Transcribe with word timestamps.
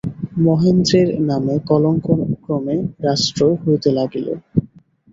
মহেন্দ্রের 0.43 1.09
নামে 1.29 1.55
কলঙ্ক 1.69 2.05
ক্রমে 2.43 2.75
রাষ্ট্র 3.05 3.41
হইতে 3.61 3.89
লাগিল। 3.97 4.27